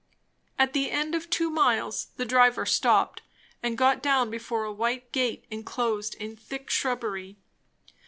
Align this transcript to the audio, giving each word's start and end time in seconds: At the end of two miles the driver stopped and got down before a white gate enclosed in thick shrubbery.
At 0.57 0.73
the 0.73 0.89
end 0.89 1.13
of 1.13 1.29
two 1.29 1.51
miles 1.51 2.07
the 2.17 2.25
driver 2.25 2.65
stopped 2.65 3.21
and 3.61 3.77
got 3.77 4.01
down 4.01 4.31
before 4.31 4.63
a 4.63 4.73
white 4.73 5.11
gate 5.11 5.45
enclosed 5.51 6.15
in 6.15 6.35
thick 6.35 6.71
shrubbery. 6.71 7.37